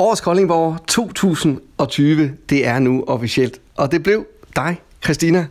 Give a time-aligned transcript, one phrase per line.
[0.00, 3.60] Årets Koldingborg 2020, det er nu officielt.
[3.76, 4.26] Og det blev
[4.56, 5.46] dig, Christina.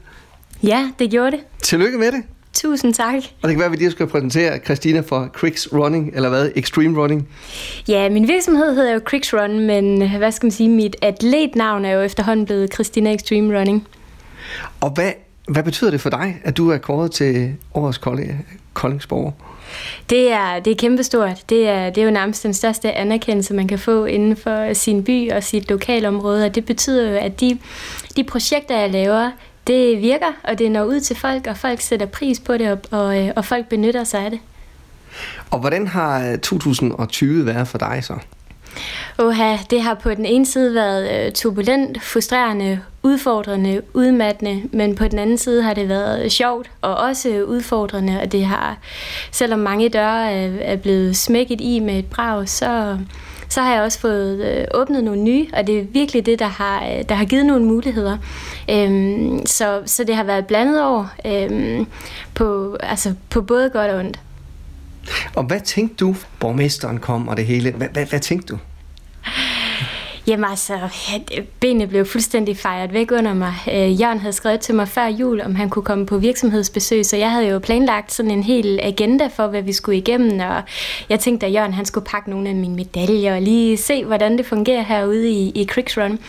[0.64, 1.40] Ja, det gjorde det.
[1.61, 2.24] Tillykke med det.
[2.54, 3.16] Tusind tak.
[3.16, 6.51] Og det kan være, at vi lige skal præsentere Christina for Cricks Running, eller hvad?
[6.56, 7.27] Extreme Running.
[7.88, 11.91] Ja, min virksomhed hedder jo Cricks Run, men hvad skal man sige, mit atletnavn er
[11.91, 13.88] jo efterhånden blevet Christina Extreme Running.
[14.81, 15.11] Og hvad,
[15.47, 17.97] hvad betyder det for dig, at du er kåret til årets
[18.73, 19.34] Koldingsborg?
[20.09, 21.49] Det er, det er kæmpestort.
[21.49, 25.03] Det er, det er jo nærmest den største anerkendelse, man kan få inden for sin
[25.03, 27.59] by og sit lokalområde, og det betyder jo, at de,
[28.16, 29.31] de projekter, jeg laver,
[29.67, 32.80] det virker, og det når ud til folk, og folk sætter pris på det, og,
[32.91, 34.39] og, øh, og folk benytter sig af det.
[35.52, 38.13] Og hvordan har øh, 2020 været for dig så?
[39.20, 45.08] Oha, det har på den ene side været øh, turbulent, frustrerende, udfordrende, udmattende, men på
[45.08, 48.78] den anden side har det været øh, sjovt og også øh, udfordrende, og det har,
[49.32, 52.98] selvom mange døre er blevet smækket i med et brag, så,
[53.50, 56.48] så har jeg også fået øh, åbnet nogle nye, og det er virkelig det, der
[56.48, 58.17] har, der har givet nogle muligheder.
[58.70, 61.88] Øhm, så, så det har været blandet år øhm,
[62.33, 64.20] på, altså på både godt og ondt.
[65.36, 67.72] Og hvad tænkte du, borgmesteren kom og det hele?
[67.72, 68.59] Hvad, hvad, hvad tænkte du?
[70.30, 70.80] Jamen altså,
[71.59, 73.53] benene blev fuldstændig fejret væk under mig.
[73.72, 77.17] Øh, Jørgen havde skrevet til mig før jul, om han kunne komme på virksomhedsbesøg, så
[77.17, 80.61] jeg havde jo planlagt sådan en hel agenda for, hvad vi skulle igennem, og
[81.09, 84.38] jeg tænkte, at Jørgen han skulle pakke nogle af mine medaljer og lige se, hvordan
[84.38, 86.19] det fungerer herude i, i Cricks Run.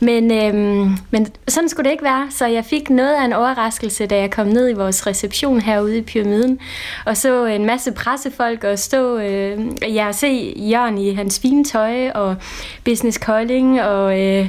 [0.00, 4.06] Men, øhm, men sådan skulle det ikke være, så jeg fik noget af en overraskelse,
[4.06, 6.58] da jeg kom ned i vores reception herude i pyramiden,
[7.06, 12.10] og så en masse pressefolk og stå, øh, jeg se Jørgen i hans fine tøj
[12.10, 12.36] og
[12.84, 14.48] business calling, og øh,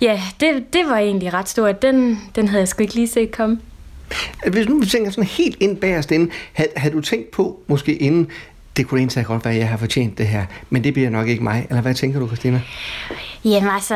[0.00, 1.82] ja, det, det var egentlig ret stort.
[1.82, 3.58] Den, den havde jeg sgu ikke lige set komme.
[4.46, 8.30] Hvis nu tænker sådan helt ind bagerst inden, havde, havde du tænkt på, måske inden,
[8.76, 11.28] det kunne egentlig godt være, at jeg har fortjent det her, men det bliver nok
[11.28, 11.66] ikke mig.
[11.68, 12.60] Eller hvad tænker du, Christina?
[13.44, 13.94] Jamen altså,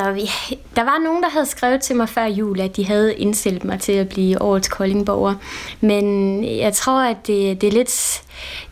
[0.76, 3.80] der var nogen, der havde skrevet til mig før jul, at de havde indstillet mig
[3.80, 5.34] til at blive årets Koldingborger.
[5.80, 8.22] Men jeg tror, at det, det er lidt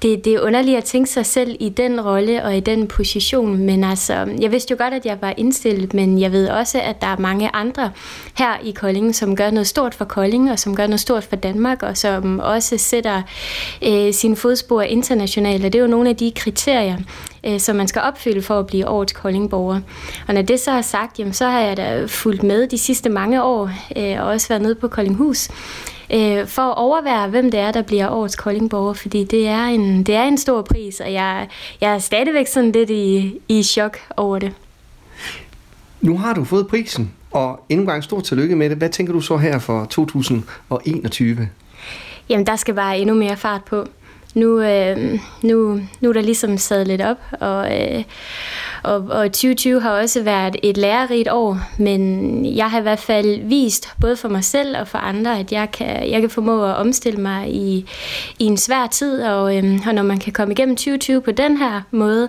[0.03, 3.59] det, det er underligt at tænke sig selv i den rolle og i den position,
[3.59, 7.01] men altså, jeg vidste jo godt, at jeg var indstillet, men jeg ved også, at
[7.01, 7.91] der er mange andre
[8.35, 11.37] her i Kolding, som gør noget stort for Kolding, og som gør noget stort for
[11.37, 13.23] Danmark, og som også sætter
[13.83, 16.97] øh, sine fodspor internationalt, og det er jo nogle af de kriterier,
[17.45, 19.81] øh, som man skal opfylde for at blive årets Koldingborger.
[20.29, 23.09] Og når det så er sagt, jamen, så har jeg da fulgt med de sidste
[23.09, 25.49] mange år, øh, og også været nede på Koldinghus,
[26.13, 30.03] øh, for at overvære, hvem det er, der bliver årets Koldingborger, fordi det er en,
[30.03, 31.49] det er en stor pris, og jeg,
[31.81, 34.53] jeg er stadigvæk sådan lidt i, i chok over det.
[36.01, 38.79] Nu har du fået prisen, og endnu en gang stort tillykke med det.
[38.79, 41.49] Hvad tænker du så her for 2021?
[42.29, 43.87] Jamen, der skal bare endnu mere fart på.
[44.35, 48.05] Nu, øh, nu, nu er der ligesom sadlet op, og, øh,
[48.89, 53.43] og, og 2020 har også været et lærerigt år, men jeg har i hvert fald
[53.43, 56.77] vist, både for mig selv og for andre, at jeg kan, jeg kan formå at
[56.77, 57.87] omstille mig i,
[58.39, 61.57] i en svær tid, og, øhm, og når man kan komme igennem 2020 på den
[61.57, 62.29] her måde,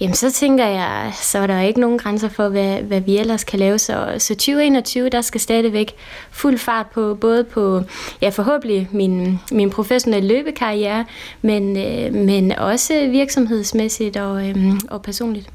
[0.00, 3.44] jamen så tænker jeg, så er der ikke nogen grænser for, hvad, hvad vi ellers
[3.44, 3.78] kan lave.
[3.78, 5.94] Så, så 2021, der skal stadigvæk
[6.30, 7.82] fuld fart på, både på,
[8.22, 11.04] ja forhåbentlig min, min professionelle løbekarriere,
[11.42, 15.50] men, øh, men også virksomhedsmæssigt og, øhm, og personligt.